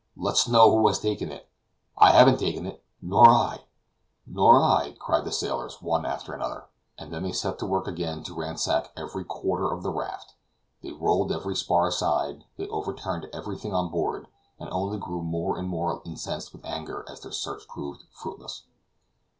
[0.17, 1.47] Let's know who has taken it."
[1.95, 3.65] "I haven't taken it!" "Nor I!
[4.25, 6.63] Nor I!" cried the sailors one after another.
[6.97, 10.33] And then they set to work again to ransack every quarter of the raft;
[10.81, 14.27] they rolled every spar aside, they overturned everything on board,
[14.59, 18.63] and only grew more and more incensed with anger as their search proved fruitless.